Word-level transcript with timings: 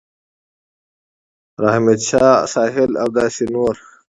رحمت 1.63 1.99
شاه 2.09 2.35
ساحل 2.53 2.91
او 3.01 3.07
داسې 3.19 3.43
نور 3.53 3.75